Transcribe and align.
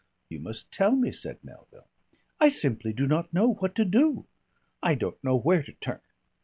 "You 0.29 0.39
must 0.39 0.71
tell 0.71 0.93
me," 0.95 1.11
said 1.11 1.37
Melville. 1.43 1.87
"I 2.39 2.49
simply 2.49 2.91
do 2.91 3.05
not 3.05 3.31
know 3.31 3.53
what 3.53 3.75
to 3.75 3.85
do. 3.85 4.25
I 4.81 4.95
don't 4.95 5.23
know 5.23 5.35
where 5.35 5.61
to 5.61 5.73
turn." 5.73 6.01